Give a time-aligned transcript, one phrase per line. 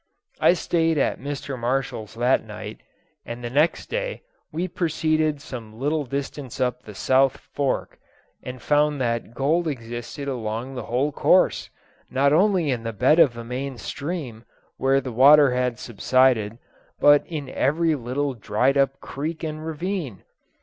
[0.39, 1.59] I stayed at Mr.
[1.59, 2.81] Marshall's that night,
[3.23, 7.99] and the next day we proceeded some little distance up the South Fork,
[8.41, 11.69] and found that gold existed along the whole course,
[12.09, 14.43] not only in the bed of the main stream,
[14.77, 16.57] where the water had subsided,
[16.99, 20.23] but in every little dried up creek and ravine.